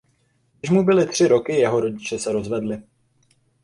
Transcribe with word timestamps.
Když 0.59 0.71
mu 0.71 0.83
byly 0.85 1.05
tři 1.07 1.27
roky 1.27 1.53
jeho 1.53 1.79
rodiče 1.79 2.19
se 2.19 2.31
rozvedli. 2.31 2.81